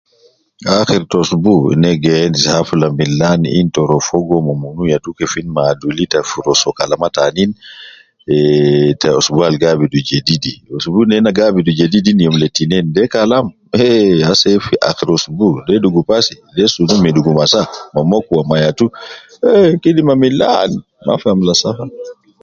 Akhir 0.79 1.01
te 1.09 1.15
ousbu, 1.21 1.53
na 1.81 1.89
gi 2.03 2.11
endis 2.23 2.45
hafla 2.53 2.87
milan 2.99 3.41
in 3.59 3.67
toro 3.75 3.97
fogo 4.09 4.35
me 4.45 4.53
munu 4.61 4.83
yatu 4.91 5.09
kefin 5.17 5.47
ma 5.55 5.61
adul 5.71 5.97
ita 6.03 6.19
fi 6.29 6.37
rua 6.45 6.55
soo 6.61 6.75
kalama 6.77 7.07
tanin, 7.15 7.51
fi, 8.23 8.35
ta 9.01 9.09
ousbu 9.19 9.39
al 9.47 9.55
gi 9.61 9.67
abidu 9.71 9.99
jedidi, 10.09 10.53
ousbu 10.75 10.99
nena 11.09 11.29
gi 11.35 11.43
abidu 11.47 11.71
jedidi 11.79 12.09
in 12.13 12.21
youm 12.25 12.37
le 12.41 12.47
tinin, 12.55 12.85
de 12.95 13.03
Kalam 13.13 13.45
heh, 13.79 14.05
ya 14.21 14.27
ase 14.35 14.49
fi 14.65 14.73
akhir 14.89 15.07
ousbu 15.15 15.47
de 15.67 15.75
dugu 15.83 16.01
pasi, 16.09 16.35
de 16.55 16.63
sun 16.73 16.89
me 17.03 17.09
dugu 17.15 17.27
gumasa 17.33 17.59
ma 17.93 18.01
mokwa 18.09 18.39
ma 18.49 18.55
yatu, 18.63 18.85
eh 19.51 19.69
kidima 19.81 20.13
milan 20.23 20.69
Mafi 21.05 21.27
amula 21.31 21.53
safa 21.61 21.85